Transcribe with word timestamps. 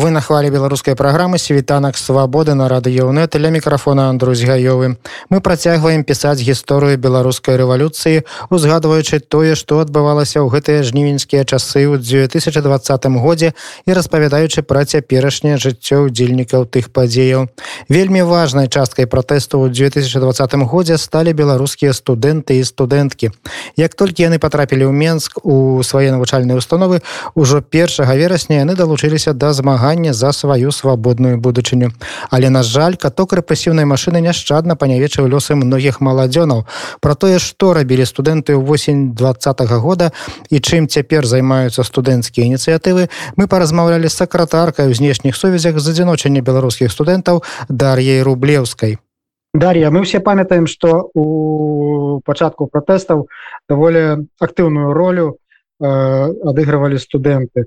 Вы 0.00 0.08
на 0.08 0.22
хвале 0.22 0.48
беларускай 0.48 0.96
праграмы 0.96 1.36
світанак 1.36 1.98
свабоды 1.98 2.54
на 2.54 2.70
радыёнет 2.72 3.36
ля 3.36 3.50
мікрафона 3.50 4.08
Андрусь 4.08 4.40
гаёвы. 4.40 4.96
Мы 5.28 5.40
працягваем 5.44 6.04
пісаць 6.04 6.40
гісторыю 6.40 6.96
беларускай 6.96 7.60
рэвалюцыі, 7.60 8.24
узгадваючы 8.48 9.20
тое, 9.20 9.52
што 9.52 9.84
адбывалася 9.84 10.40
ў 10.40 10.48
гэтыя 10.48 10.80
жнівеньскія 10.88 11.44
часы 11.44 11.84
ў 11.84 12.00
2020 12.00 13.20
годзе 13.20 13.52
і 13.84 13.92
распавядаючы 13.92 14.64
пра 14.64 14.88
цяперашняе 14.88 15.60
жыццё 15.60 16.08
удзельнікаў 16.08 16.64
тых 16.64 16.88
падзеяў. 16.96 17.52
Вельмі 17.92 18.24
важнай 18.24 18.72
часткай 18.72 19.04
пратэсту 19.04 19.60
ў 19.60 19.68
2020 19.68 20.64
годзе 20.64 20.96
сталі 20.96 21.36
беларускія 21.36 21.92
студэнты 21.92 22.56
і 22.56 22.64
студэнткі. 22.64 23.36
Як 23.76 23.92
толькі 23.92 24.24
яны 24.32 24.40
патрапілі 24.40 24.88
ў 24.88 24.96
Менск 24.96 25.44
у 25.44 25.84
свае 25.84 26.08
навучальныя 26.08 26.56
установы, 26.56 27.04
ужо 27.36 27.60
першага 27.60 28.16
верасня 28.16 28.64
яны 28.64 28.72
далучыліся 28.72 29.36
да 29.36 29.52
змагання 29.52 29.89
змагання 29.90 30.12
за 30.12 30.32
сваю 30.32 30.72
свабодную 30.72 31.38
будучыню. 31.38 31.90
Але 32.30 32.50
на 32.50 32.62
жаль, 32.62 32.94
каток 32.94 33.32
рэпрэсіўнай 33.32 33.84
машыны 33.84 34.20
няшчадна 34.22 34.76
панявечыў 34.76 35.26
лёсы 35.26 35.54
многіх 35.54 36.00
маладзёнаў. 36.00 36.64
Пра 37.00 37.14
тое, 37.14 37.38
што 37.38 37.74
рабілі 37.74 38.06
студэнты 38.06 38.54
восень 38.54 39.14
два 39.14 39.32
-го 39.32 39.78
года 39.80 40.12
і 40.50 40.56
чым 40.60 40.86
цяпер 40.86 41.26
займаюцца 41.26 41.82
студэнцкія 41.82 42.46
ініцыятывы, 42.46 43.08
мы 43.36 43.46
паразмаўлялі 43.46 44.08
з 44.08 44.14
сакратаркай 44.14 44.90
у 44.90 44.94
знешніх 44.94 45.36
сувязях 45.36 45.78
з 45.78 45.88
адзіночання 45.88 46.40
беларускіх 46.40 46.92
студэнтаў 46.92 47.42
дар'яй 47.68 48.22
рублеўскай. 48.22 48.98
Дар'я 49.54 49.90
мы 49.90 50.02
все 50.02 50.20
памятаем 50.20 50.66
што 50.66 51.10
у 51.14 52.20
пачатку 52.24 52.66
пратэстаў 52.66 53.26
даволі 53.68 54.30
актыўную 54.38 54.94
ролю 54.94 55.34
э, 55.82 55.86
адыгрывалі 56.46 56.98
студэнты 56.98 57.66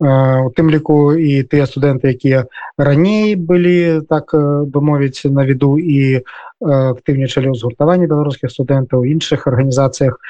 у 0.00 0.50
тым 0.54 0.70
ліку 0.70 1.18
і 1.18 1.42
тыя 1.42 1.66
студэнты 1.66 2.14
якія 2.14 2.46
раней 2.78 3.34
былі 3.34 4.06
так 4.06 4.30
бы 4.30 4.78
мовіць 4.78 5.26
на 5.26 5.42
віду 5.42 5.74
і 5.74 6.22
актыўнічалі 6.62 7.50
ў 7.50 7.58
згуртаванні 7.58 8.06
беларускіх 8.06 8.50
студэнтаў 8.54 9.02
іншых 9.02 9.50
арганізацыях 9.50 10.22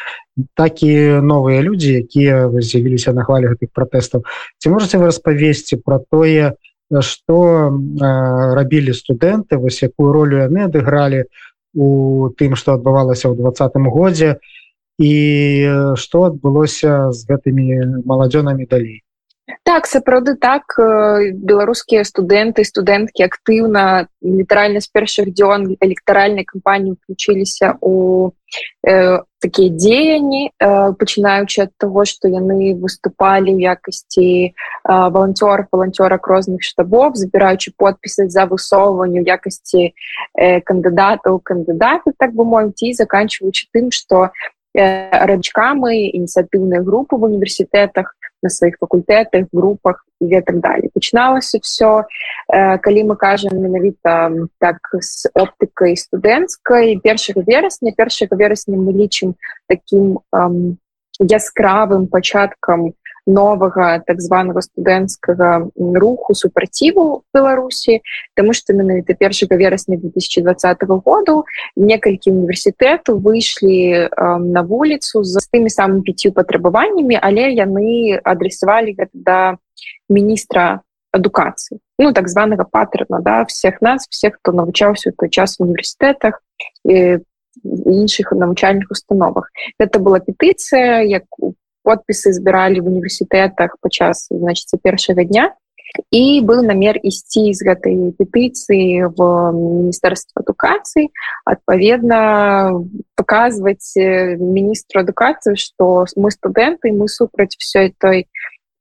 так 0.57 0.81
і 0.81 1.21
новыя 1.21 1.61
людзі 1.61 2.01
якія 2.01 2.49
з'явіліся 2.49 3.13
на 3.13 3.29
хвалі 3.29 3.53
гэтых 3.53 3.69
пратэстаў 3.77 4.25
ці 4.57 4.73
можете 4.73 4.97
вы 4.97 5.13
распавесці 5.13 5.77
про 5.85 6.01
тое 6.01 6.57
что 7.05 7.69
рабілі 8.57 8.97
студэнты 8.97 9.61
вось 9.61 9.85
якую 9.85 10.17
ролю 10.17 10.49
яны 10.49 10.65
адыгралі 10.65 11.29
у 11.77 12.33
тым 12.41 12.57
что 12.57 12.73
адбывалася 12.73 13.29
ў 13.29 13.37
двадцатым 13.37 13.93
годзе 13.93 14.41
і 14.97 15.13
что 16.01 16.33
адбылося 16.33 17.13
з 17.13 17.21
гэтымі 17.29 18.09
маладзёнамі 18.09 18.65
далей 18.65 19.05
так 19.65 19.87
сапраўды 19.87 20.37
так. 20.37 20.75
Беларускія 20.77 22.05
студэнты 22.05 22.65
студэнткі 22.65 23.25
актыўна 23.25 24.09
літаральна 24.23 24.81
з 24.81 24.89
першых 24.93 25.33
дзён 25.33 25.77
электаральнай 25.81 26.45
кампаніі 26.45 26.97
включіліся 27.01 27.79
у 27.81 28.33
э, 28.83 29.23
такія 29.41 29.71
дзеянні 29.71 30.51
э, 30.51 30.93
пачынаючы 30.99 31.63
ад 31.65 31.73
таго 31.79 32.05
што 32.05 32.29
яны 32.29 32.75
выступалі 32.75 33.55
ў 33.55 33.61
якасці 33.73 34.29
э, 34.29 34.53
валанцёр 34.85 35.71
валанцёрак 35.73 36.27
розных 36.27 36.67
штабов 36.67 37.17
забіраючы 37.17 37.73
подпісы 37.79 38.29
за 38.29 38.51
высоўванню 38.51 39.23
якасці 39.23 39.95
э, 40.35 40.61
кандыдатаў 40.61 41.41
кандыдаты 41.41 42.13
так 42.19 42.35
бы 42.35 42.45
мовіць 42.45 42.83
і 42.83 42.93
заканчиваючы 42.99 43.71
тым 43.73 43.95
што 43.95 44.35
э, 44.75 44.83
рачкамы 45.31 46.11
ініцыятыўныя 46.11 46.83
групы 46.83 47.17
в 47.17 47.23
універсітэтах 47.31 48.18
на 48.43 48.51
сваіх 48.51 48.77
факультэтах 48.81 49.47
групах 49.53 50.05
і 50.21 50.41
так 50.41 50.61
далее. 50.61 50.91
Пачыналася 50.95 51.59
все 51.63 52.05
калі 52.49 53.05
мы 53.13 53.17
кажам 53.17 53.59
менавіта 53.59 54.31
так 54.59 54.79
з 55.01 55.31
оптыкай 55.35 55.97
студэнцкай 55.97 56.99
першага 57.03 57.43
верасня 57.47 57.93
першага 57.93 58.37
верасня 58.37 58.77
мы 58.77 58.93
лічым 58.93 59.35
таким 59.69 60.19
яскравым 61.19 62.07
пачаткам 62.07 62.95
новага 63.29 64.01
так 64.07 64.21
званого 64.21 64.61
студэнцкага 64.65 65.69
руху 65.77 66.35
супраціву 66.35 67.23
беларусі 67.35 68.01
тому 68.35 68.53
что 68.53 68.73
менавіта 68.73 69.15
першага 69.15 69.57
верасня 69.57 69.97
2020 69.97 70.79
году 71.05 71.45
некалькі 71.77 72.33
універсітэту 72.33 73.21
выйшлі 73.21 74.09
э, 74.09 74.09
на 74.39 74.63
вуліцу 74.65 75.25
за 75.25 75.45
тымі 75.53 75.69
самымі 75.69 76.03
пятью 76.03 76.33
патрабаваннямі 76.33 77.21
але 77.21 77.53
яны 77.53 78.17
адресавалі 78.25 78.97
гэта 78.97 79.13
да 79.13 79.41
міністра 80.09 80.81
адукацыі 81.13 81.79
ну 81.99 82.13
так 82.13 82.29
званого 82.29 82.65
паттерна 82.65 83.21
да 83.21 83.45
всех 83.45 83.83
нас 83.85 84.09
всех 84.09 84.41
хто 84.41 84.53
навучаўся 84.53 85.13
той 85.13 85.29
час 85.29 85.61
в 85.61 85.69
універсітэтах 85.69 86.41
іншых 87.65 88.33
навучальных 88.33 88.91
установах. 88.91 89.51
Это 89.79 89.99
была 89.99 90.21
петыцыя 90.21 91.03
як 91.03 91.25
подпісы 91.89 92.37
збіралі 92.37 92.85
в 92.85 92.93
універсітэтах 92.93 93.81
падчас 93.81 94.29
значит 94.29 94.77
першага 94.85 95.25
дня. 95.25 95.57
І 96.13 96.45
был 96.45 96.61
намер 96.61 97.01
ісці 97.01 97.49
з 97.57 97.65
гэтай 97.65 98.13
петыцыі 98.21 99.09
в 99.17 99.21
міністэрства 99.57 100.45
адукацыі 100.45 101.09
адпаведна 101.49 102.21
паказваць 103.17 103.97
міністру 103.97 105.01
адукацыі 105.01 105.57
што 105.57 106.05
мы 106.13 106.29
студэнты 106.29 106.93
мы 106.93 107.09
супраць 107.09 107.57
все 107.57 107.89
той 107.97 108.29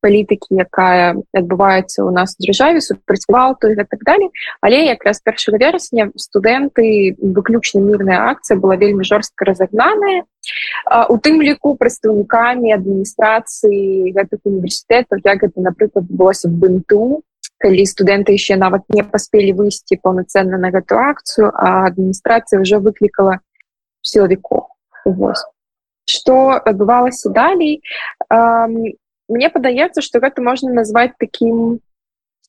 палітыкі 0.01 0.55
якая 0.61 1.15
адбываецца 1.33 2.05
у 2.05 2.11
нас 2.11 2.35
дзяржаве 2.39 2.81
супрацьвалту 2.81 3.71
і 3.71 3.75
так 3.75 4.01
далее. 4.03 4.29
Але 4.61 4.85
якраз 4.85 5.21
першага 5.21 5.57
верасня 5.57 6.11
студэнты 6.15 7.15
выключна 7.19 7.81
мірная 7.81 8.29
акцыя 8.29 8.57
была 8.57 8.75
вельмі 8.75 9.03
жорстка 9.03 9.45
разагнаная 9.45 10.23
у 11.09 11.17
тым 11.17 11.41
ліку 11.41 11.75
прадстаўнікамі 11.75 12.71
адміністрацыі 12.71 14.13
гэтых 14.15 14.39
універсітэтаў 14.45 15.19
як 15.25 15.43
гэта 15.43 15.59
напрыклад 15.61 16.05
былося 16.07 16.47
бынту 16.47 17.23
калі 17.57 17.83
студэнты 17.89 18.37
яшчэ 18.37 18.55
нават 18.55 18.85
не 18.93 19.03
паспелі 19.03 19.57
выйсці 19.59 19.99
паўнацэнна 20.01 20.57
на 20.61 20.69
гэту 20.71 20.95
акцыю 21.01 21.51
а 21.51 21.89
адміністрацыя 21.89 22.61
ўжо 22.61 22.79
выклікала 22.79 23.41
сілавіков 24.01 24.69
что 26.07 26.35
адбывалася 26.63 27.29
далей 27.29 27.81
мне 29.27 29.49
падаецца 29.49 30.01
что 30.01 30.19
гэта 30.19 30.41
можна 30.41 30.71
назваць 30.73 31.13
таким 31.19 31.79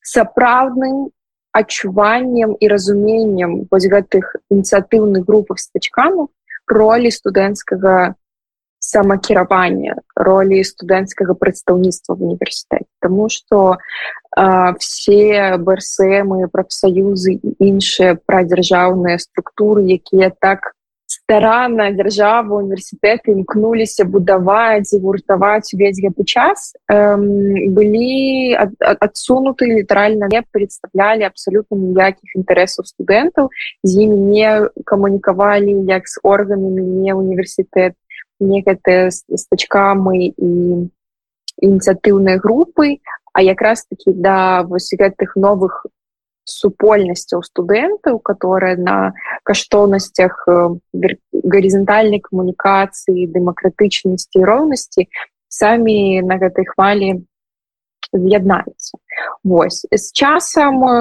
сапраўдным 0.03 1.11
адчуваннем 1.53 2.55
і 2.61 2.69
разуменнем 2.69 3.67
вось 3.71 3.89
гэтых 3.89 4.37
ініцыятыўных 4.51 5.27
групах 5.27 5.59
стачкану 5.59 6.31
ролі 6.69 7.11
студэнцкага 7.11 8.15
самакіравання 8.79 9.99
ролі 10.15 10.63
студэнцкага 10.63 11.35
прадстаўніцтва 11.35 12.15
в 12.15 12.23
універсітэце 12.23 12.87
тому 13.03 13.29
что 13.29 13.79
все 14.79 15.59
брсмы 15.59 16.47
прафсаюзы 16.53 17.35
і 17.43 17.55
іншыя 17.59 18.15
прадзяржаўныя 18.23 19.19
структуры 19.19 19.83
якія 19.99 20.31
так 20.31 20.78
старанна 21.29 21.93
дзяржава 21.93 22.57
універсітэты 22.57 23.37
імкнуліся 23.37 24.09
будаваць 24.09 24.97
і 24.97 25.01
гуртаваць 25.05 25.77
увесь 25.77 26.01
гэты 26.01 26.25
час 26.25 26.73
эм, 26.89 27.69
былі 27.77 28.57
ад, 28.57 28.73
ад, 28.81 28.97
адсунуты 29.05 29.69
літаральна 29.69 30.25
не 30.33 30.41
прадстаўлялі 30.41 31.29
абсалютна 31.29 31.77
ніякіх 31.77 32.33
інтарэсаў 32.33 32.89
студэнтаў 32.89 33.53
з 33.85 33.91
імі 34.09 34.17
не 34.33 34.49
камунікавалі 34.89 35.77
як 35.93 36.09
з 36.09 36.17
органамі 36.25 36.81
не 36.81 37.13
універсітэт 37.13 37.93
не 38.41 38.65
гэтыя 38.65 39.13
стачкамы 39.13 40.33
і 40.33 40.49
ініцыятыўнай 41.61 42.41
групы 42.41 43.05
а 43.37 43.45
якраз 43.45 43.85
таки 43.85 44.17
да 44.17 44.65
вось 44.65 44.89
гэтых 44.97 45.37
новых 45.37 45.85
супольнасцяў 46.49 47.45
студэнтаў 47.45 48.19
которые 48.19 48.77
на 48.77 49.13
каштоўнасцях 49.45 50.45
э, 50.49 50.77
гарызантальнай 51.45 52.21
камунікацыі 52.25 53.29
дэмакратычнасці 53.37 54.45
роўнасці 54.45 55.09
самі 55.49 56.23
на 56.25 56.41
гэтай 56.41 56.65
хвалі 56.73 57.25
з'яднаюцца 58.13 58.99
Вось 59.45 59.85
з 59.93 60.13
часам 60.13 60.85
э, 60.85 60.93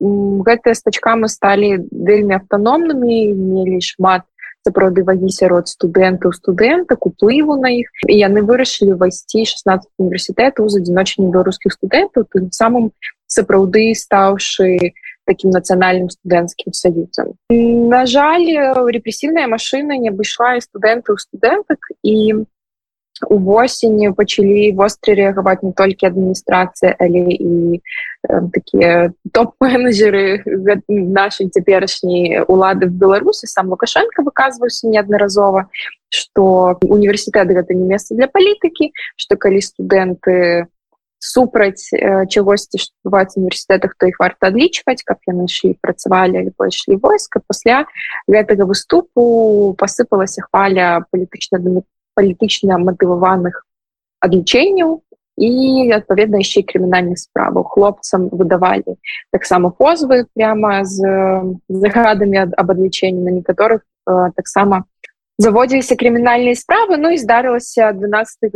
гэтыя 0.00 0.74
стачкамы 0.74 1.28
сталі 1.30 1.86
вельмі 1.90 2.42
аўтаномнымі 2.42 3.18
мелі 3.32 3.80
шмат 3.80 4.26
сапраўды 4.66 5.06
вагі 5.06 5.30
сярод 5.30 5.70
студэнтаў 5.70 6.34
студэнтак 6.34 7.06
уплыву 7.06 7.54
на 7.62 7.70
іх 7.70 7.86
і 8.10 8.14
яны 8.18 8.42
вырашылі 8.42 8.98
ўвайсці 8.98 9.46
16 9.46 9.86
універсітэтаў 10.02 10.66
з 10.66 10.82
адзіночнымі 10.82 11.30
беларускіх 11.30 11.78
студэнтаў 11.78 12.26
тым 12.34 12.50
самым 12.50 12.90
сапраўды 13.26 13.94
стаўшы 13.94 14.94
таким 15.26 15.50
нацыянальным 15.50 16.08
студэнцкім 16.10 16.72
саюзам. 16.72 17.34
На 17.50 18.06
жаль 18.06 18.46
рэпрэсіўная 18.74 19.50
машына 19.50 19.98
не 19.98 20.14
абышла 20.14 20.54
і 20.56 20.62
студэнтаў 20.62 21.18
студэнтак 21.18 21.90
і 22.02 22.46
увосені 23.30 24.12
пачалі 24.12 24.72
востра 24.76 25.16
рэагаваць 25.16 25.64
не 25.64 25.72
толькі 25.72 26.12
адміністрацыя 26.12 26.92
але 27.00 27.32
і 27.32 27.80
такія 28.52 29.12
топ-менеджеры 29.32 30.44
нашай 30.88 31.48
цяперашняй 31.48 32.44
улады 32.44 32.86
в 32.86 32.92
беларусі. 32.92 33.46
Сам 33.46 33.72
лукашенко 33.72 34.22
выказваўся 34.22 34.88
неаднаразова 34.88 35.68
что 36.08 36.78
універсітэт 36.82 37.48
гэта 37.50 37.74
не 37.74 37.88
месца 37.88 38.14
для 38.14 38.28
палітыкі 38.28 38.92
что 39.16 39.36
калі 39.36 39.64
студэнты 39.64 40.68
супраць 41.18 41.88
э, 41.92 42.26
чагосьці 42.28 42.78
бываць 43.04 43.36
універсітэтах 43.36 43.96
то 43.98 44.06
іх 44.06 44.20
варта 44.20 44.52
адлічваць 44.52 45.02
каб 45.02 45.18
яны 45.26 45.48
ішлі 45.48 45.76
працавалі 45.80 46.52
пайшлі 46.56 47.00
войска. 47.00 47.40
Пасля 47.46 47.86
гэтага 48.28 48.68
выступу 48.68 49.74
посыпалася 49.78 50.44
хваля 50.48 51.04
палітычна 51.10 51.82
палітычна 52.16 52.80
матываваных 52.80 53.64
адлічэнняў 54.20 55.00
і 55.36 55.50
адпаведна 55.92 56.40
яшчэ 56.40 56.64
крымінальных 56.64 57.20
справаў. 57.20 57.68
Хлопцам 57.68 58.28
выдавалі 58.32 58.96
таксама 59.32 59.68
позвы 59.70 60.24
прямо 60.32 60.84
з 60.84 61.04
загадамі 61.68 62.56
об 62.56 62.68
адлічэнні 62.70 63.20
на 63.20 63.36
некаторых 63.36 63.84
таксама 64.06 64.84
заводзіліся 65.41 65.95
крымінальныя 65.97 66.55
справы 66.55 66.97
Ну 67.01 67.09
і 67.15 67.17
здарылася 67.17 67.91
12 67.97 68.53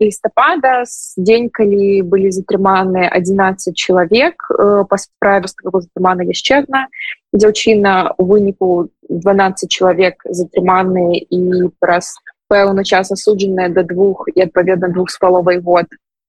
лістапада 0.00 0.84
дзень 1.16 1.48
калі 1.48 2.02
былі 2.02 2.30
затрыманы 2.34 3.08
11 3.08 3.72
чалавек 3.72 4.44
па 4.90 4.96
справе 5.00 5.48
затрымана 5.48 6.28
яшчэ 6.28 6.64
одна 6.64 6.86
дзяўчына 7.32 8.18
у 8.18 8.28
выніку 8.28 8.88
12 9.08 9.70
чалавек 9.70 10.20
затрыманы 10.28 11.24
і 11.24 11.72
праз 11.80 12.16
пэўны 12.52 12.84
час 12.84 13.12
асуджаная 13.12 13.68
да 13.68 13.82
двух 13.82 14.28
і 14.34 14.44
адпаведна 14.44 14.88
двух 14.88 15.10
з 15.10 15.18
паловай 15.20 15.60
год 15.60 15.86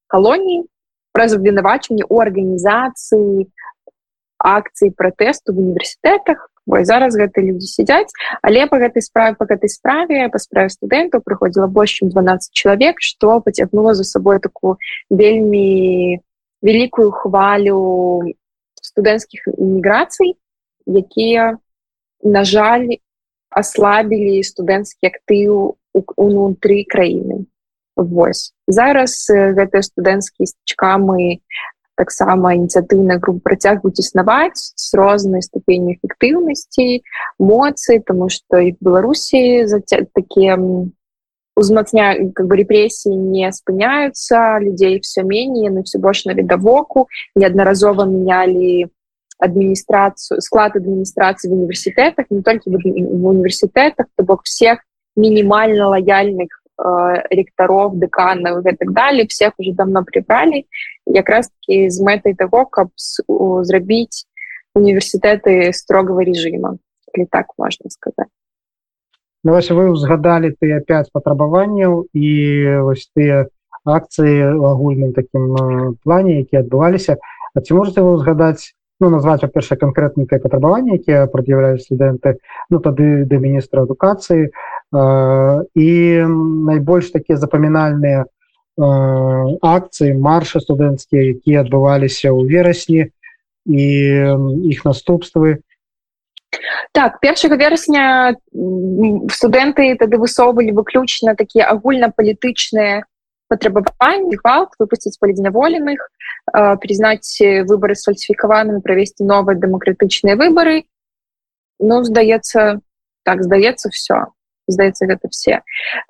калоніі 0.08 0.64
праз 1.12 1.36
абвінавачанне 1.36 2.08
у 2.08 2.24
арганізацыі 2.24 3.50
акцыі 4.40 4.96
пратэсту 4.96 5.52
в 5.52 5.60
універсітэтах 5.60 6.48
Вось, 6.67 6.89
зараз 6.89 7.17
гэты 7.17 7.45
людзі 7.45 7.69
сядзяць 7.69 8.13
але 8.41 8.67
по 8.67 8.81
гэтай 8.81 9.05
справе 9.05 9.37
по 9.37 9.45
гэтай 9.45 9.69
справе 9.69 10.29
па 10.33 10.39
справе 10.41 10.73
студэнтаў 10.73 11.21
прыходзіла 11.21 11.69
больш 11.69 12.01
чым 12.01 12.09
12 12.15 12.53
чалавек 12.53 13.05
што 13.05 13.41
пацягнула 13.45 13.93
за 13.95 14.05
сабой 14.05 14.41
такую 14.41 14.81
вельмі 15.11 16.21
вялікую 16.65 17.11
хвалю 17.13 18.33
студэнцкіх 18.81 19.53
міграцый 19.61 20.41
якія 20.89 21.61
на 22.25 22.45
жаль 22.49 22.97
аслабілі 23.55 24.43
студэнцкі 24.43 25.13
актыў 25.13 25.79
унутры 25.95 26.83
краіны. 26.91 27.47
Вось. 27.95 28.51
Зараз 28.67 29.31
гэтыя 29.31 29.83
студэнцкія 29.87 30.51
стачкамы 30.51 31.39
таксама 31.97 32.55
ініцыятыўная 32.55 33.19
група 33.19 33.51
працягваюць 33.51 34.03
існаваць 34.03 34.73
з 34.75 34.89
рознай 34.99 35.43
ступені 35.43 35.97
эфектыўнасці 35.97 37.03
моцы 37.39 38.03
тому 38.07 38.29
что 38.29 38.59
і 38.59 38.75
беларусі 38.81 39.67
такія 40.15 40.59
узмацня 41.57 42.15
как 42.35 42.47
бы 42.47 42.57
рэпрессии 42.57 43.15
не 43.15 43.51
спыняются 43.53 44.59
людзей 44.59 45.01
все 45.01 45.23
менее 45.23 45.71
яны 45.71 45.83
все 45.83 45.99
больш 45.99 46.25
на 46.25 46.35
відавоку 46.35 47.09
неаднаразова 47.37 48.05
менялі 48.05 48.91
адміністрацыю 49.39 50.41
склад 50.41 50.77
адміністрацыі 50.77 51.51
в 51.51 51.55
універсітэтах 51.55 52.27
не 52.31 52.43
толькі 52.43 52.71
в 52.71 53.27
універсітэтах 53.27 54.07
то 54.17 54.25
бок 54.25 54.43
всех 54.43 54.83
мінімальна 55.17 55.89
лояльных 55.89 56.64
э, 56.79 57.23
ректаров 57.31 57.99
деканов 57.99 58.67
и 58.67 58.77
так 58.77 58.93
далее 58.93 59.27
всех 59.27 59.53
уже 59.59 59.73
давно 59.73 60.05
прибрали. 60.05 60.67
Якраз 61.07 61.51
таки 61.51 61.91
з 61.91 62.03
мэтай 62.03 62.35
того 62.35 62.67
каб 62.67 62.89
зрабіць 62.97 64.27
універсітэты 64.75 65.73
строгого 65.73 66.21
режима 66.21 66.79
или 67.13 67.27
так 67.31 67.47
можно 67.59 67.91
сказать. 67.91 68.29
Ну, 69.45 69.53
вось 69.53 69.71
вы 69.71 69.91
узгадали 69.91 70.57
ты 70.59 70.73
опять 70.73 71.11
вось 72.83 73.11
тыя 73.15 73.49
акцыі 73.85 74.57
в 74.57 74.65
агульным 74.65 75.13
таким 75.13 75.55
э, 75.55 75.95
плане 76.03 76.39
які 76.39 76.57
адбываліся 76.57 77.17
А 77.55 77.61
ці 77.61 77.75
можете 77.75 78.03
вы 78.03 78.15
узгадаць 78.19 78.75
ну, 79.01 79.11
назваць 79.11 79.41
па-перша 79.43 79.77
канкрэтнікай 79.77 80.41
патрабавання 80.43 80.99
якія 80.99 81.27
прад'яўляюць 81.31 81.85
студэнты 81.87 82.39
ну 82.71 82.81
тады 82.81 83.25
да 83.31 83.39
міністра 83.39 83.85
адукацыі 83.87 84.51
і 84.95 85.91
найбольш 86.71 87.11
такія 87.11 87.39
запамінальныя 87.39 88.25
акцыі 88.79 90.15
марша 90.19 90.63
студэнцкія 90.63 91.39
якія 91.39 91.63
адбываліся 91.63 92.31
ў 92.31 92.47
верасні 92.47 93.03
і 93.67 93.87
іх 94.71 94.85
наступствы. 94.85 95.63
Так 96.95 97.19
першага 97.19 97.59
верасня 97.59 98.39
студэнты 99.35 99.95
тады 99.99 100.19
высоўвалі 100.19 100.75
выключна 100.75 101.35
такія 101.35 101.71
агульнапалітычныя 101.75 103.03
патрабаванні 103.51 104.39
гвалт 104.43 104.79
выпусціць 104.79 105.19
палідзняволеных 105.19 105.99
признаць 106.83 107.39
выборы 107.67 107.95
сфальсифікаванымі 107.99 108.83
правесці 108.83 109.27
новыя 109.27 109.59
дэмакратычныя 109.59 110.39
выборы. 110.39 110.87
Ну 111.79 112.03
здаецца 112.07 112.79
так 113.23 113.43
здаецца 113.43 113.91
все 113.91 114.31
здаецца 114.67 115.07
гэта 115.07 115.29
все. 115.31 115.61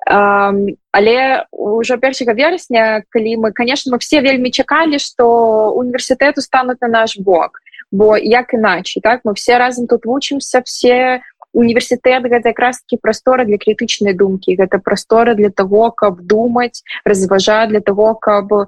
Але 0.05 1.45
ўжо 1.51 1.97
першага 1.97 2.33
верасня 2.33 3.03
калі 3.09 3.37
мы 3.37 3.51
конечно 3.51 3.91
мы 3.91 3.99
все 3.99 4.21
вельмі 4.21 4.51
чакалі 4.51 4.99
что 4.99 5.73
універсітэту 5.75 6.41
станут 6.41 6.81
на 6.81 6.87
наш 6.87 7.17
бок 7.17 7.61
бо 7.91 8.17
як 8.17 8.53
іначай 8.53 9.01
так? 9.01 9.21
Мы 9.23 9.33
все 9.33 9.57
разам 9.57 9.87
тут 9.87 10.05
вучимся 10.05 10.61
все 10.65 11.21
універсітэт 11.55 12.27
гэта 12.27 12.51
якраз-таки 12.51 12.99
прастора 12.99 13.45
для 13.47 13.57
крытычнай 13.57 14.13
думкі 14.13 14.59
гэта 14.59 14.77
прастора 14.83 15.33
для 15.33 15.49
того 15.49 15.89
каб 15.91 16.19
думаць 16.21 16.83
разважаць 17.05 17.71
для 17.71 17.79
того 17.79 18.15
каб 18.15 18.51
э, 18.51 18.67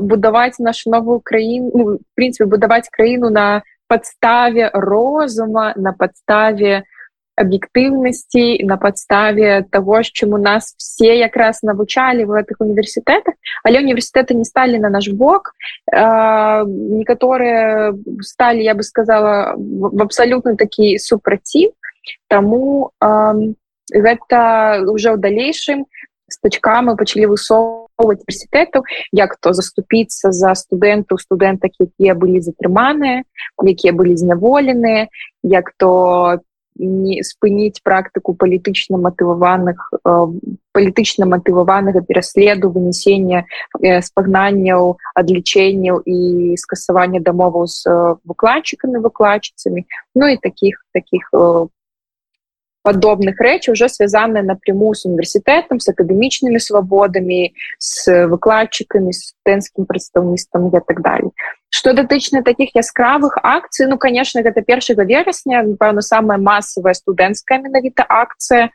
будаваць 0.00 0.58
нашу 0.58 0.90
новую 0.90 1.20
краіну 1.20 1.70
ну, 1.74 1.98
принципе 2.16 2.48
будаваць 2.48 2.88
краіну 2.88 3.30
на 3.30 3.62
подставе 3.86 4.70
розума 4.72 5.74
на 5.76 5.92
подставе 5.92 6.84
аб'ектыўнасці 7.36 8.64
на 8.64 8.76
падставе 8.76 9.64
того 9.70 10.02
чаму 10.02 10.38
нас 10.38 10.74
все 10.78 11.18
якраз 11.18 11.62
навучалі 11.62 12.24
в 12.24 12.40
гэтых 12.40 12.56
універсітэтах 12.60 13.34
але 13.64 13.84
універсітэты 13.84 14.34
не 14.34 14.44
сталі 14.44 14.78
на 14.78 14.88
наш 14.88 15.08
бок 15.08 15.52
некаторыя 15.92 17.92
сталі 18.20 18.64
я 18.64 18.74
бы 18.74 18.82
сказала 18.82 19.54
в 19.56 20.02
абсалютна 20.02 20.56
такі 20.56 20.98
супраціў 20.98 21.72
Таму 22.28 22.90
гэта 23.90 24.82
уже 24.90 25.14
ў 25.14 25.18
далейшым 25.18 25.86
стачкамі 26.26 26.98
пачалі 26.98 27.30
высоўваць 27.30 28.18
універсітэтаў 28.18 28.82
як 29.14 29.38
то 29.38 29.54
заступіцца 29.54 30.34
за 30.34 30.58
студэнтаў 30.58 31.22
студэнтак 31.22 31.78
якія 31.78 32.18
былі 32.18 32.42
затрыманыя 32.42 33.22
якія 33.62 33.94
былі 33.94 34.18
зняволеныя 34.18 35.06
як 35.42 35.70
то 35.78 36.42
не 36.78 37.22
спыніць 37.22 37.80
практыку 37.82 38.34
палітычна 38.34 38.98
матываваных 38.98 39.92
э, 39.92 40.26
палітычна 40.72 41.26
матываванага 41.26 42.02
пераследу 42.04 42.70
вынесення 42.70 43.44
э, 43.80 44.02
спагнанняў 44.02 44.96
адлічэнняў 45.14 46.02
і 46.04 46.56
скасавання 46.56 47.20
дамоваў 47.20 47.66
з 47.66 47.86
э, 47.86 48.16
выкладчыкамі 48.24 49.00
выкладчыцамі 49.00 49.86
ну 50.14 50.28
і 50.28 50.36
таких 50.36 50.84
таких 50.92 51.30
подобных 52.86 53.40
рэч 53.40 53.68
уже 53.68 53.88
связаны 53.88 54.42
напрямую 54.42 54.94
с 54.94 55.04
універсітэтам 55.04 55.82
с 55.82 55.90
акадэмічнымі 55.90 56.62
свабодамі 56.62 57.50
с 57.82 58.06
выкладчыкамі 58.30 59.10
студэнцкім 59.10 59.90
прадстаўніцтвам 59.90 60.70
і 60.70 60.78
так 60.86 61.02
далее. 61.02 61.34
Что 61.68 61.92
датычна 61.98 62.46
таких 62.46 62.78
яскравых 62.78 63.42
акцый 63.42 63.90
ну 63.90 63.98
конечно 63.98 64.38
гэта 64.46 64.62
першага 64.62 65.02
верасня 65.02 65.66
пэўна 65.66 66.00
самая 66.00 66.38
массовая 66.38 66.94
студэнцкая 66.94 67.58
менавіта 67.58 68.06
акцыя 68.06 68.70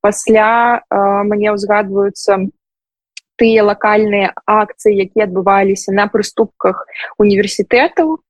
пасля 0.00 0.86
э, 0.86 1.26
мне 1.26 1.50
ўзгадваюцца 1.50 2.46
тыя 3.34 3.66
локальныя 3.66 4.30
акцыі 4.46 4.94
якія 5.10 5.26
адбываліся 5.26 5.90
на 5.90 6.06
прыступках 6.06 6.86
універсітэтаў 7.18 8.22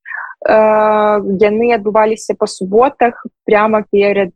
яны 0.47 1.67
адбываліся 1.75 2.35
па 2.39 2.47
суботах 2.47 3.27
прямо 3.45 3.83
перед 3.91 4.33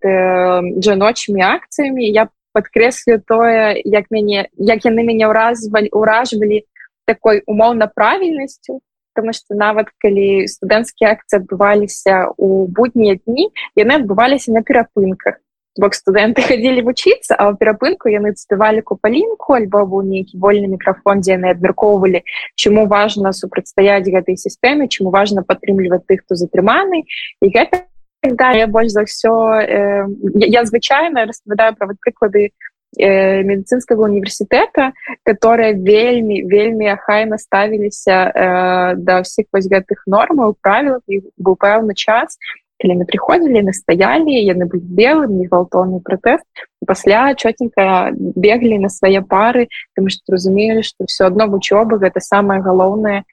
жаночымі 0.83 1.41
акцыямі. 1.41 2.05
Я 2.05 2.29
подкрэслю 2.53 3.23
тое 3.27 3.81
як 3.85 4.11
мяне 4.11 4.49
як 4.59 4.85
яны 4.85 5.07
мяне 5.07 5.31
ўразвалі 5.31 5.91
уражвалі 5.95 6.67
такой 7.07 7.43
умоўна 7.47 7.87
правільнасцю 7.87 8.81
тому 9.15 9.33
что 9.33 9.55
нават 9.55 9.91
калі 9.99 10.47
студэнцкія 10.47 11.15
акцыі 11.15 11.43
адбываліся 11.43 12.35
у 12.37 12.67
буднія 12.67 13.19
дні 13.27 13.51
яны 13.79 14.03
адбываліся 14.03 14.53
на 14.53 14.63
перапынках 14.63 15.39
бок 15.81 15.97
студэнты 15.97 16.45
хадзілі 16.45 16.85
вучыцца 16.87 17.35
а 17.35 17.51
ў 17.51 17.57
перапынку 17.61 18.13
яны 18.13 18.37
спявалі 18.37 18.85
купалінку 18.85 19.57
альбо 19.57 19.85
быў 19.89 20.05
нейкі 20.07 20.39
вольны 20.39 20.69
мікрафон 20.77 21.25
дзе 21.25 21.37
яны 21.39 21.53
абмяркоўвалі 21.57 22.23
чаму 22.55 22.87
важна 22.91 23.33
супрацьстаяць 23.33 24.07
гэтай 24.07 24.37
сістэме 24.37 24.89
чаму 24.93 25.15
важна 25.15 25.47
падтрымліваць 25.47 26.05
тых 26.05 26.27
хто 26.27 26.37
затрыманы 26.37 27.05
і 27.41 27.47
гэта 27.49 27.87
да, 28.23 28.53
я 28.53 28.67
больш 28.67 28.93
за 28.93 29.09
ўсё 29.09 29.33
э, 29.65 30.07
я, 30.45 30.65
звычайна 30.65 31.25
распавядаю 31.25 31.73
пра 31.77 31.97
прыклады 31.97 32.53
э, 32.99 33.43
медицинского 33.43 34.05
універсітэта 34.05 34.93
которые 35.25 35.73
вельмі 35.73 36.45
вельмі 36.45 36.93
ахайна 36.93 37.39
ставіліся 37.39 38.17
э, 38.29 38.95
да 39.01 39.25
ўсіх 39.25 39.49
вось 39.53 39.73
гэтых 39.73 40.05
нормаў 40.07 40.57
правил 40.61 41.01
быў 41.09 41.57
пэўны 41.57 41.97
час 41.97 42.37
калі 42.81 43.01
мы 43.01 43.05
приходзілі 43.05 43.63
на 43.69 43.73
стаялі 43.77 44.33
яны 44.33 44.67
былі 44.67 44.85
белым 44.85 45.39
не 45.39 45.47
гвалтоўны 45.49 46.01
пратэст 46.01 46.47
пасля 46.87 47.35
чётенька 47.35 48.13
беглі 48.17 48.79
на 48.79 48.89
свае 48.89 49.21
пары 49.21 49.69
тому 49.97 50.09
что 50.09 50.33
разумелі 50.33 50.83
что 50.83 51.05
все 51.05 51.27
одно 51.29 51.47
вучоба 51.47 51.99
гэта 51.99 52.21
самое 52.21 52.61
галоўнае 52.61 53.25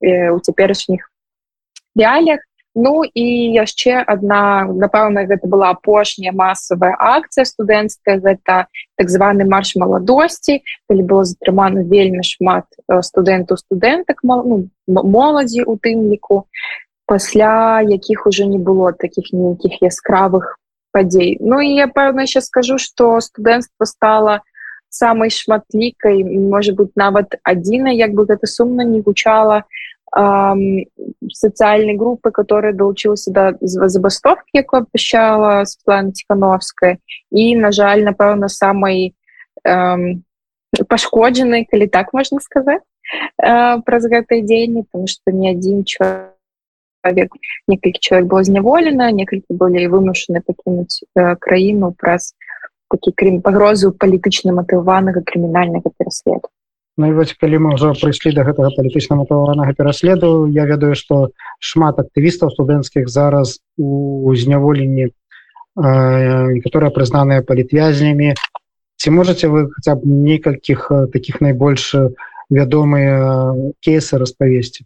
э, 0.00 0.30
у 0.30 0.38
цяперашніх 0.40 1.10
реалиях. 1.96 2.40
Ну 2.74 3.02
і 3.02 3.24
яшчэ 3.50 3.98
одна 4.06 4.62
напэўна 4.62 5.26
гэта 5.26 5.50
была 5.50 5.74
апошняя 5.74 6.30
масавая 6.30 6.94
акцыя 6.94 7.42
студэнцкая 7.42 8.22
гэта 8.22 8.70
так 8.94 9.10
званы 9.10 9.42
марш 9.42 9.74
маладосці 9.74 10.62
калі 10.86 11.02
было 11.02 11.26
затрымана 11.26 11.82
вельмі 11.82 12.22
шмат 12.22 12.70
студэнтаў 12.86 13.58
студэнтак 13.58 14.22
ну, 14.22 14.70
моладзі 14.86 15.66
у 15.66 15.74
тым 15.82 16.06
ліку 16.14 16.46
пасля 17.10 17.82
якіх 17.82 18.26
уже 18.30 18.46
не 18.46 18.58
было 18.58 18.92
таких 18.92 19.32
нейкіх 19.32 19.82
яскравых 19.82 20.54
падзей 20.94 21.38
Ну 21.40 21.58
і 21.58 21.74
я 21.74 21.88
пэўна 21.90 22.22
еще 22.22 22.40
скажу 22.40 22.78
что 22.78 23.18
студэнцтва 23.18 23.84
стало 23.84 24.40
самой 24.88 25.30
шматлікай 25.30 26.22
может 26.22 26.78
быть 26.78 26.94
нават 26.94 27.34
адзіна 27.42 27.90
як 27.90 28.14
бы 28.14 28.30
гэта 28.30 28.46
сумна 28.46 28.86
не 28.86 29.02
гучала 29.02 29.64
социальной 31.32 31.94
группы 31.98 32.30
которая 32.30 32.72
доучился 32.72 33.30
до 33.30 33.58
забастовки 33.60 34.50
як 34.54 34.74
обещала 34.74 35.64
светлана 35.64 36.12
тихохановская 36.12 36.98
и 37.30 37.54
на 37.56 37.72
жаль 37.72 38.04
напэўна 38.06 38.48
самой 38.48 39.14
пашкоджанной 40.88 41.64
калі 41.66 41.86
так 41.86 42.12
можно 42.12 42.38
сказать 42.40 42.82
э, 43.42 43.82
праз 43.82 44.06
гэтай 44.06 44.42
дзень 44.42 44.84
потому 44.84 45.06
что 45.06 45.32
ни 45.32 45.48
один 45.48 45.82
человек 45.84 46.39
человек 47.02 47.32
некалькі 47.68 47.98
человек 48.00 48.28
было 48.28 48.44
зняволена 48.44 49.10
некалькі 49.12 49.54
болей 49.54 49.88
вымушаны 49.88 50.42
пакінуць 50.44 51.04
э, 51.16 51.36
краіну 51.40 51.92
праз 51.98 52.34
такі 52.90 53.12
крым 53.12 53.40
пагрозу 53.40 53.92
палітычна 53.92 54.52
матыванага 54.52 55.22
крымінальнага 55.22 55.90
пераследу 55.96 56.48
Ну, 57.00 57.14
вось 57.16 57.32
калі 57.32 57.64
мы 57.64 57.68
ўжо 57.78 57.94
прыйшлі 57.96 58.34
до 58.36 58.44
гэтага 58.44 58.76
палітычна 58.76 59.16
матаванага 59.16 59.72
пераследу 59.72 60.46
я 60.52 60.66
ведаю 60.68 60.92
што 60.98 61.30
шмат 61.56 61.96
актывістаў 62.02 62.52
студэнцкіх 62.52 63.08
зараз 63.08 63.60
у 63.78 64.34
зняволенні 64.36 65.08
э, 65.08 65.12
которые 66.60 66.90
прызнаныя 66.90 67.40
палітвязнямі 67.40 68.34
ці 69.00 69.10
можете 69.10 69.48
вы 69.48 69.70
хотя 69.72 69.96
б 69.96 70.04
некалькіх 70.04 70.92
э, 70.92 71.06
таких 71.08 71.40
найбольш 71.40 71.94
вядомыя 72.50 73.16
э, 73.16 73.72
кейсы 73.80 74.18
распавесці 74.18 74.84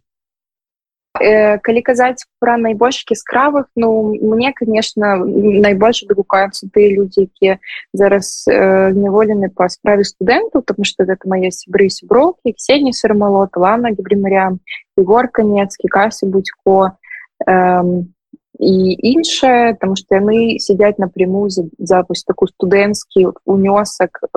калі 1.15 1.81
казаць 1.81 2.25
пра 2.39 2.57
найбольш 2.57 3.05
яскравых 3.09 3.67
ну 3.75 4.15
мне 4.19 4.51
конечно 4.53 5.15
найбольш 5.23 6.03
дагукаюцца 6.09 6.67
тыя 6.73 6.91
людзі 6.91 7.27
якія 7.31 7.59
зараз 7.93 8.45
э, 8.47 8.91
зняволены 8.91 9.49
па 9.49 9.69
справе 9.69 10.03
студэнтаў 10.03 10.61
тому 10.61 10.83
что 10.83 11.05
гэта 11.05 11.29
мае 11.29 11.51
сябры 11.51 11.89
сяброўкі 11.89 12.55
ксені 12.57 12.91
сармалот 12.93 13.55
лана 13.55 13.95
гібрымарям 13.95 14.59
егор 14.97 15.31
канецкі 15.31 15.87
касы 15.87 16.27
будько 16.27 16.97
э, 17.47 18.03
і 18.59 18.73
іншае 18.95 19.75
там 19.79 19.95
што 19.99 20.15
яны 20.19 20.59
сядзяць 20.63 20.99
напрямую 20.99 21.49
за 21.49 21.67
запуск 21.79 22.27
таку 22.27 22.47
студэнцкі 22.47 23.35
унёсак 23.45 24.19
э, 24.19 24.27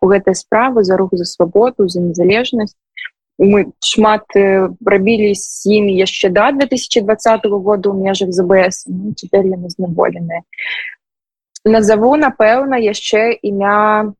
у 0.00 0.06
гэтай 0.06 0.34
справы 0.34 0.84
за 0.84 0.96
рух 0.96 1.10
за 1.12 1.24
свабоду 1.24 1.88
за 1.88 2.00
незалежнасць 2.00 2.76
мы 3.39 3.65
шмат 3.79 4.25
рабілі 4.85 5.33
з 5.35 5.65
імі 5.65 5.93
яшчэ 5.97 6.29
да 6.29 6.51
2020 6.51 7.45
года 7.49 7.89
ў 7.89 7.95
межах 7.97 8.29
збс 8.29 8.85
ну, 8.87 9.13
цяпер 9.17 9.45
яны 9.45 9.69
зняволеныя 9.73 10.41
назову 11.65 12.15
напэўна 12.19 12.77
яшчэ 12.77 13.39
імя 13.41 14.13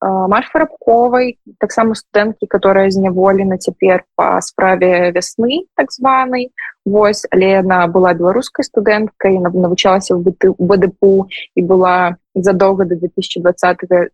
марфарабковай 0.00 1.36
таксама 1.60 1.94
студэнткі 1.94 2.46
которая 2.48 2.90
зняволена 2.90 3.58
цяпер 3.58 4.04
по 4.16 4.40
справе 4.40 5.12
вясны 5.12 5.66
так 5.76 5.92
званай 5.92 6.50
Вось 6.86 7.26
але 7.30 7.60
яна 7.60 7.86
была 7.86 8.14
беларускай 8.16 8.64
студэнткай 8.64 9.36
навучалася 9.38 10.16
в 10.16 10.24
бДпу 10.56 11.28
і 11.54 11.60
была 11.62 12.16
задолго 12.34 12.84
до 12.84 12.96
2020 12.96 13.84
э, 13.84 14.08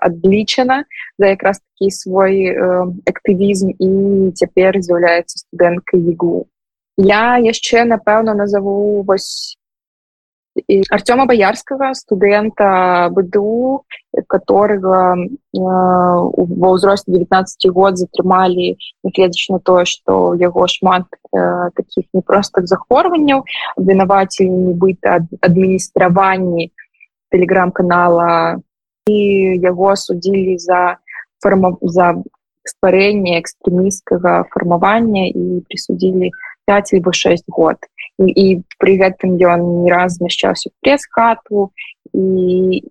адлічана 0.00 0.84
за 1.18 1.26
якраз 1.32 1.60
такі 1.64 1.90
свой 1.90 2.52
э, 2.52 2.92
актывізм 3.08 3.72
і 3.72 3.90
цяпер 4.36 4.76
з'яўляецца 4.82 5.38
студэнткай 5.48 6.00
ігу 6.12 6.44
я 7.00 7.40
яшчэ 7.40 7.88
напэўна 7.88 8.34
назову 8.34 9.02
вось 9.08 9.56
Артема 10.90 11.26
Боярского, 11.26 11.94
студента 11.94 13.08
БДУ, 13.12 13.84
которого 14.26 15.16
э, 15.16 15.28
во 15.54 16.68
ўзросце 16.74 17.06
19 17.06 17.70
год 17.70 17.98
затрымалі 17.98 18.74
нягледзячы 19.06 19.54
на 19.54 19.60
тое, 19.62 19.86
што 19.86 20.34
яго 20.34 20.66
шмат 20.66 21.06
э, 21.30 21.70
такіх 21.78 22.10
непростых 22.12 22.66
захворванняў, 22.66 23.46
абвінавацелі 23.78 24.50
нібыта 24.50 25.22
адміністраванні 25.38 26.74
тэлеграм-канала 27.30 28.58
і 29.06 29.18
яго 29.62 29.94
судзілі 29.94 30.58
за, 30.58 30.98
фарма... 31.38 31.78
за 31.82 32.18
стварэнне 32.66 33.38
экстрэмісцкага 33.38 34.50
фармавання 34.50 35.30
і 35.30 35.62
прысудзілі 35.70 36.34
5 36.66 36.92
либо 36.98 37.12
6 37.14 37.44
год 37.48 37.78
і 38.20 38.62
при 38.78 38.96
гэтым 39.00 39.36
ён 39.40 39.84
не 39.84 39.90
раз 39.90 40.20
змяшчаўся 40.20 40.70
пресс-хату 40.80 41.70
і 42.12 42.84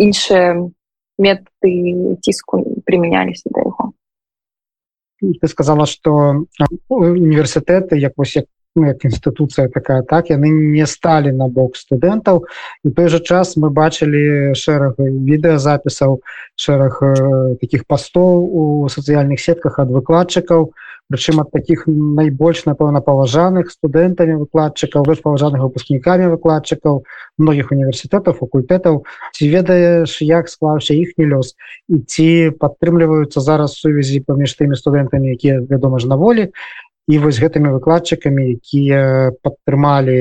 іншыя 0.00 0.70
методы 1.20 2.16
ціску 2.24 2.64
прымяняліся 2.88 3.52
да 3.52 3.66
яго 3.66 3.92
ты 5.20 5.48
сказала 5.48 5.86
что 5.86 6.46
універсітэты 6.88 8.00
як 8.00 8.16
вось 8.16 8.36
як 8.36 8.48
ну, 8.76 8.86
як 8.86 9.04
інстытуцыя 9.04 9.68
такая 9.68 10.02
так 10.02 10.30
яны 10.30 10.50
не 10.50 10.86
сталі 10.86 11.32
на 11.32 11.48
бок 11.48 11.76
студэнтаў 11.76 12.46
і 12.84 12.90
той 12.90 13.08
же 13.08 13.20
час 13.20 13.56
мы 13.56 13.70
бачылі 13.70 14.54
шэраг 14.54 14.94
відэазапісаў 14.98 16.20
шэраг 16.54 17.02
таких 17.60 17.86
пастоў 17.86 18.46
у 18.46 18.62
сацыяльных 18.88 19.40
сетках 19.40 19.78
ад 19.82 19.90
выкладчыкаў 19.90 20.70
прычым 21.10 21.40
ад 21.42 21.50
таких 21.50 21.84
найбольш 21.90 22.62
напэўна 22.70 23.02
паважаных 23.02 23.74
студэнтамі 23.74 24.38
выкладчыкаў 24.46 25.02
больш 25.02 25.22
паважаных 25.26 25.66
выпускнікамі 25.66 26.30
выкладчыкаў 26.38 27.02
многіх 27.42 27.74
універсітэтаў 27.74 28.38
факультэтаў 28.38 29.02
ці 29.34 29.50
ведаеш 29.50 30.22
як 30.22 30.46
склаўся 30.46 30.94
іхні 30.94 31.26
лёс 31.34 31.58
і 31.90 32.06
ці 32.06 32.54
падтрымліваюцца 32.62 33.42
зараз 33.42 33.74
сувязі 33.82 34.22
паміж 34.22 34.54
тымі 34.54 34.78
студэнтамі 34.78 35.34
якія 35.34 35.58
вядома 35.66 35.98
ж 35.98 36.06
на 36.06 36.14
волі 36.14 36.54
і 37.10 37.18
вось 37.18 37.40
гэтымі 37.42 37.74
выкладчыкамі 37.74 38.54
якія 38.54 39.34
падтрымалі 39.42 40.18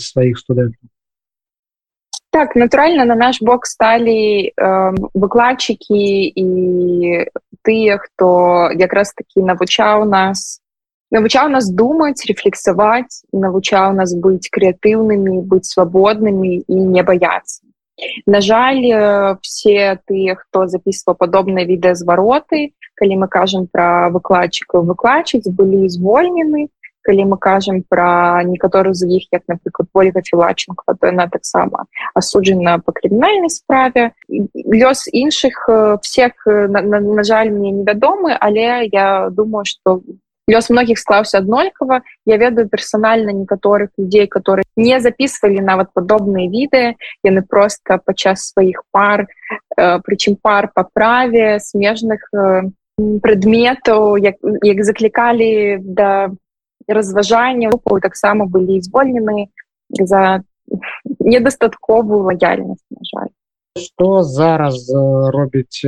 сваіх 0.00 0.40
студэнтаў. 0.40 0.88
Так 2.30 2.54
натуральна 2.56 3.04
на 3.04 3.18
наш 3.18 3.42
бок 3.42 3.66
сталі 3.66 4.48
э, 4.48 4.50
выкладчыкі 5.12 6.04
і 6.32 6.46
тыя 7.66 7.98
хто 8.00 8.70
якраз 8.72 9.12
такі 9.12 9.44
навучаў 9.44 10.06
нас 10.08 10.62
навучаў 11.10 11.50
нас 11.50 11.68
думаць 11.68 12.24
рефлексаваць 12.30 13.26
навучаў 13.34 13.92
нас 13.98 14.14
быць 14.14 14.48
крэатыўнымі 14.48 15.42
быць 15.50 15.66
свабоднымі 15.66 16.62
і 16.62 16.76
не 16.94 17.02
баяцца. 17.02 17.66
На 18.24 18.40
жаль 18.40 18.86
все 19.44 19.98
тыя 20.08 20.38
хто 20.38 20.64
записываў 20.70 21.18
падобныя 21.20 21.66
відэазвароты 21.68 22.72
калі 23.00 23.24
мы 23.24 23.28
кажам 23.32 23.66
пра 23.72 24.10
выкладчыкаў 24.12 24.84
выкладчыць 24.92 25.48
былі 25.48 25.88
звольнены 25.88 26.68
калі 27.02 27.24
мы 27.32 27.36
кажам 27.40 27.82
пра 27.88 28.42
некаторых 28.44 28.94
з 28.94 29.08
іх 29.16 29.28
як 29.32 29.42
напрыклад 29.48 29.88
ольга 29.94 30.20
філаченко 30.24 30.84
то 31.00 31.06
яна 31.08 31.28
таксама 31.32 31.86
асуджана 32.14 32.78
по 32.78 32.92
крымінальнай 32.92 33.50
справе 33.50 34.12
лёс 34.28 35.08
іншых 35.08 35.68
всех 36.02 36.46
на, 36.46 36.82
на, 36.82 37.00
на 37.00 37.24
жаль 37.24 37.50
мне 37.50 37.72
невядомы 37.72 38.36
але 38.38 38.88
я 38.92 39.28
думаю 39.30 39.64
что 39.64 40.02
лёс 40.50 40.68
многіх 40.70 40.98
склаўся 40.98 41.38
аднолькава 41.38 42.02
я 42.26 42.36
ведаю 42.36 42.68
персанальна 42.68 43.30
некаторых 43.30 43.90
людзей 43.96 44.26
которые 44.26 44.64
не 44.76 45.00
записывалі 45.00 45.60
нават 45.60 45.92
падобныя 45.94 46.50
відэа 46.50 46.94
яны 47.24 47.42
просто 47.42 47.98
падчас 48.04 48.50
сваіх 48.52 48.82
пар 48.90 49.24
э, 49.24 49.98
прычым 50.04 50.36
пар 50.36 50.70
па 50.74 50.84
праве 50.84 51.60
смежных 51.60 52.28
э, 52.34 52.68
прадметаў 53.22 54.16
як, 54.18 54.36
як 54.62 54.84
заклікалі 54.84 55.78
да 55.84 56.30
разважання 56.88 57.70
таксама 58.02 58.46
былі 58.46 58.80
звольнены 58.80 59.48
за 59.90 60.42
недастатковую 61.18 62.22
лаяльнасць 62.24 62.84
на 62.90 63.02
жаль. 63.02 63.32
Что 63.78 64.22
зараз 64.22 64.90
робіць 65.30 65.86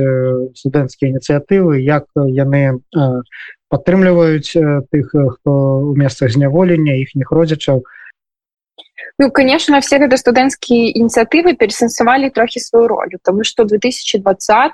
студэнцкія 0.55 1.11
ініцыятывы 1.11 1.83
як 1.83 2.07
яны 2.15 2.79
падтрымліваюць 3.69 4.55
тых 4.87 5.11
хто 5.11 5.51
у 5.83 5.95
месцах 5.95 6.31
зняволення 6.31 6.95
іхніх 6.95 7.31
родзічаў 7.31 7.83
Ну, 9.19 9.29
конечно 9.31 9.79
все 9.79 10.01
гэта 10.01 10.17
студэнцкія 10.17 10.97
ініцыятывы 10.97 11.53
пересэнсавалі 11.53 12.33
трохі 12.33 12.57
сваю 12.59 12.87
ролю 12.89 13.21
тому 13.21 13.43
что 13.43 13.63
2020 13.63 14.25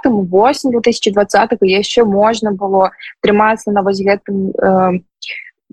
8 0.07 0.71
2020 0.71 1.59
яшчэ 1.61 2.05
можна 2.05 2.55
было 2.55 2.91
трымацца 3.19 3.71
на 3.75 3.83
вось 3.83 3.99
гэтым 3.99 4.55
э, 4.55 4.99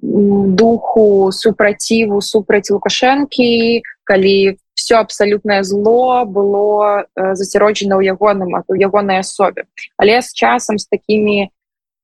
духу 0.03 1.31
супраціву 1.31 2.21
супраць 2.21 2.71
лукашэнкі 2.71 3.83
калі 4.03 4.59
все 4.75 4.99
абсалютнае 4.99 5.63
зло 5.63 6.27
было 6.27 7.07
э, 7.15 7.39
засяроджана 7.39 8.03
ў 8.03 8.19
ягоным 8.19 8.67
у 8.67 8.75
ягонай 8.75 9.23
асобе 9.23 9.71
але 9.97 10.19
з 10.19 10.35
часам 10.35 10.83
з 10.83 10.91
такімі 10.91 11.55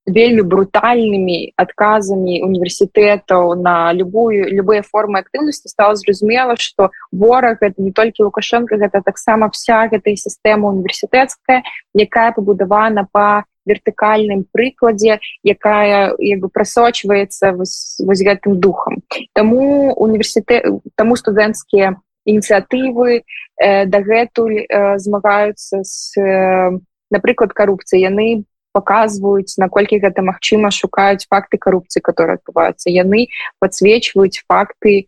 вельмі 0.07 0.43
брутальнымі 0.43 1.55
адказамі 1.57 2.43
універсітэтаў 2.43 3.55
на 3.55 3.93
любую 3.93 4.51
любыя 4.51 4.83
формы 4.83 5.23
актыўнасці 5.23 5.69
стало 5.69 5.95
зразумела 5.95 6.57
что 6.57 6.91
вораг 7.13 7.59
это 7.63 7.83
не 7.83 7.93
толькі 7.93 8.25
лукашенко 8.27 8.77
гэта 8.77 9.03
таксама 9.05 9.51
вся 9.51 9.87
гэтай 9.87 10.17
сістэма 10.17 10.69
універсітэцкая 10.75 11.63
якая 11.95 12.33
пабудавана 12.33 13.07
по 13.13 13.45
вертыкальным 13.67 14.45
прыкладзе 14.51 15.21
якая 15.43 16.15
як 16.19 16.41
бы 16.41 16.49
прасочваецца 16.49 17.55
вось, 17.55 18.03
гэтым 18.03 18.59
духам. 18.59 19.03
Таму 19.35 19.95
універсітэт 19.95 20.67
таму 20.97 21.17
студэнцкія 21.17 21.95
ініцыятывы 22.27 23.23
э, 23.23 23.87
дагэтуль 23.87 24.67
э, 24.67 24.99
змагаюцца 24.99 25.83
з 25.83 26.19
э, 26.19 26.79
напрыклад 27.11 27.53
карупцыі 27.53 28.03
яны 28.03 28.45
показваюць 28.73 29.59
наколькі 29.59 30.01
гэта 30.03 30.23
магчыма 30.23 30.71
шукаюць 30.71 31.27
факты 31.29 31.59
карупцыі 31.59 32.03
которые 32.03 32.39
адбываюцца 32.41 32.91
яны 32.91 33.29
подсвечваюць 33.61 34.45
факты 34.49 35.07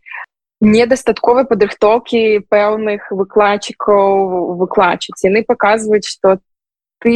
недастатковай 0.61 1.45
падрыхтоўкі 1.45 2.47
пэўных 2.49 3.11
выкладчыкаў 3.11 4.55
выкладчыць 4.61 5.25
яны 5.27 5.43
показваюць 5.43 6.07
что 6.07 6.39
ты 7.03 7.15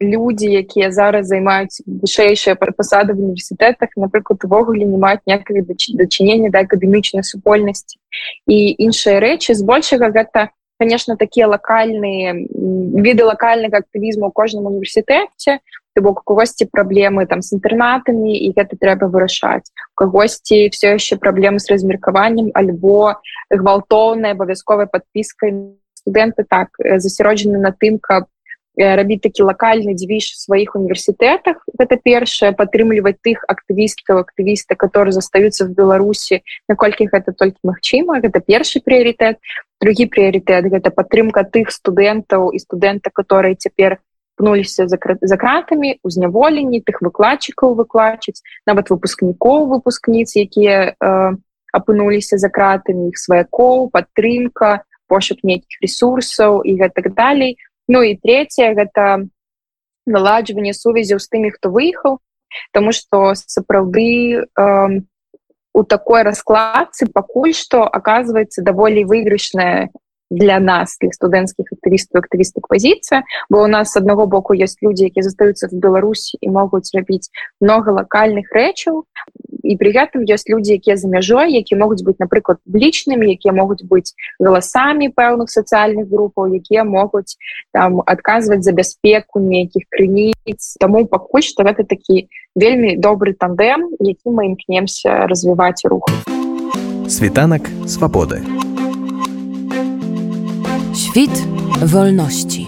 людзі 0.00 0.50
якія 0.62 0.90
зараз 0.94 1.26
займаюць 1.26 1.82
вышэйшыя 1.86 2.54
пасады 2.54 3.14
в 3.14 3.18
універсітэтах 3.18 3.90
напрыклад 3.96 4.44
увогуле 4.44 4.86
не 4.86 4.98
маюць 4.98 5.26
некага 5.26 5.66
дачынення 5.66 6.50
да 6.54 6.62
акадэмічнай 6.62 7.26
супольнасці 7.26 7.98
і 8.46 8.58
іншыя 8.78 9.18
рэчы 9.18 9.58
збольшага 9.58 10.10
гэта 10.14 10.50
конечно 10.78 11.16
такія 11.16 11.46
лакальныя 11.46 12.34
віды 12.34 13.24
лакальнага 13.24 13.82
актывізму 13.82 14.30
у 14.30 14.34
кожным 14.34 14.70
універсітэце 14.70 15.58
бок 16.00 16.22
когосьці 16.24 16.70
праблемы 16.70 17.26
там 17.26 17.42
с 17.42 17.52
інтэрнатамі 17.52 18.30
і 18.30 18.52
гэта 18.54 18.78
трэба 18.78 19.10
вырашаць. 19.10 19.66
Кагосьці 19.94 20.70
все 20.70 20.94
яшчэ 20.94 21.18
праблемы 21.18 21.58
з 21.58 21.74
размеркаваннем 21.74 22.54
альбо 22.54 23.18
гвалтоўнай 23.50 24.32
абавязковай 24.32 24.86
подпіскай 24.86 25.74
студэнты 25.98 26.46
так 26.48 26.70
засяроджаны 26.78 27.58
на 27.58 27.72
тым 27.72 27.98
каб 27.98 28.30
рабіць 28.78 29.20
такі 29.26 29.42
лакальны 29.42 29.94
дзвіж 29.98 30.38
сваіх 30.38 30.74
універсітэтах 30.78 31.58
гэта 31.78 31.98
першае 31.98 32.52
падтрымліваць 32.54 33.18
тых 33.18 33.42
актывісткаў 33.50 34.22
актывіста 34.22 34.78
которые 34.78 35.12
застаюцца 35.12 35.66
в 35.66 35.74
беларусі 35.74 36.42
наколькі 36.68 37.10
гэта 37.10 37.34
толькі 37.34 37.58
магчыма 37.66 38.22
гэта 38.22 38.38
першы 38.38 38.78
прыярітэт 38.78 39.42
другі 39.82 40.06
прыярітэт 40.06 40.70
гэта 40.70 40.94
падтрымка 40.94 41.42
тых 41.42 41.74
студэнтаў 41.74 42.54
і 42.54 42.58
студэнта 42.62 43.10
которые 43.10 43.58
цяпер 43.58 43.98
пнуліся 44.38 44.86
за 44.86 45.36
кратамі 45.36 45.98
узняволенні 46.06 46.78
тых 46.86 47.02
выкладчыкаў 47.02 47.74
выкладчыць 47.74 48.42
нават 48.66 48.94
выпускнікоў 48.94 49.66
выпускніц 49.74 50.38
якія 50.38 50.94
э, 50.94 51.34
апынуліся 51.74 52.38
за 52.38 52.48
кратамі 52.48 53.10
іх 53.10 53.18
сваякоў 53.18 53.90
падтрымка 53.90 54.86
пошук 55.08 55.42
нейкіх 55.42 55.82
ресурсаў 55.82 56.62
і 56.62 56.78
гэтак 56.78 57.10
далей 57.18 57.58
Ну 57.88 58.02
і 58.02 58.16
третье 58.20 58.74
гэта 58.76 59.24
наладжванне 60.06 60.72
сувязяў 60.76 61.20
з 61.20 61.28
тымі 61.28 61.50
хто 61.52 61.72
выехаў 61.72 62.18
тому 62.72 62.92
что 62.92 63.34
сапраўды 63.34 64.44
э, 64.44 64.88
у 65.72 65.84
такой 65.84 66.22
раскладцы 66.22 67.06
пакуль 67.12 67.52
што 67.52 67.84
оказывается 67.84 68.62
даволі 68.62 69.04
выйгрышная 69.04 69.88
для 70.30 70.60
нас 70.60 70.96
для 71.00 71.12
студэнцкіх 71.12 71.72
актывістаў 71.72 72.20
актывістак 72.20 72.68
пазіцыя 72.68 73.24
бо 73.48 73.64
у 73.64 73.66
нас 73.66 73.92
з 73.92 74.00
аднаго 74.00 74.26
боку 74.26 74.52
ёсць 74.52 74.80
людзі 74.84 75.08
якія 75.08 75.24
застаюцца 75.24 75.68
в 75.68 75.76
беларусі 75.76 76.36
і 76.40 76.52
могуць 76.52 76.92
рабіць 76.92 77.32
много 77.60 77.96
лакальных 77.96 78.52
рэчаў 78.52 79.04
і 79.68 79.76
при 79.76 79.92
гэтым 79.92 80.24
ёсць 80.24 80.48
людзі 80.48 80.80
якія 80.80 80.96
за 80.96 81.12
мяжой 81.12 81.52
які 81.52 81.76
могуць 81.76 82.00
быць 82.00 82.16
напрыклад 82.16 82.58
публічнымі 82.64 83.28
якія 83.36 83.52
могуць 83.52 83.84
быць 83.84 84.16
галасамі 84.40 85.12
пэўных 85.12 85.52
сацыяльных 85.52 86.08
групаў 86.08 86.56
якія 86.56 86.88
могуць 86.88 87.36
там 87.76 88.00
адказваць 88.06 88.64
за 88.64 88.72
бяспеку 88.72 89.44
нейкіх 89.44 89.84
крыніц 89.92 90.80
таму 90.80 91.04
пакуль 91.04 91.44
што 91.44 91.68
гэта 91.68 91.84
такі 91.84 92.26
вельмі 92.56 92.96
добры 92.96 93.36
тандэм 93.36 93.92
які 94.00 94.32
мы 94.32 94.48
імкнемся 94.52 95.28
развіваць 95.28 95.84
рух. 95.84 96.08
Світанак 97.08 97.68
свабоды. 97.86 98.42
Świt 100.94 101.32
wolności 101.80 102.66